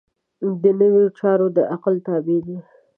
[0.63, 2.57] دنیوي چارې د عقل تابع دي.